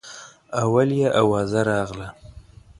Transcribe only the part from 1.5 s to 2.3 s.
راغله.